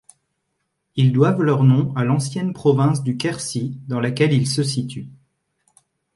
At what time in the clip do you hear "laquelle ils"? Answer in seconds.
3.99-4.47